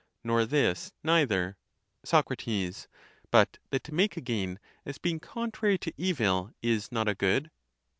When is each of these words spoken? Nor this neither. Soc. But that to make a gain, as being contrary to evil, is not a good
Nor 0.23 0.47
this 0.47 0.93
neither. 1.03 1.57
Soc. 2.03 2.25
But 3.29 3.59
that 3.69 3.83
to 3.83 3.93
make 3.93 4.17
a 4.17 4.21
gain, 4.21 4.57
as 4.83 4.97
being 4.97 5.19
contrary 5.19 5.77
to 5.77 5.93
evil, 5.95 6.49
is 6.63 6.91
not 6.91 7.07
a 7.07 7.13
good 7.13 7.51